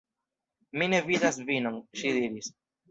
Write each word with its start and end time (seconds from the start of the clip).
"Mi 0.81 0.89
ne 0.95 1.03
vidas 1.11 1.39
vinon," 1.53 1.81
ŝi 2.03 2.19
diris. 2.19 2.55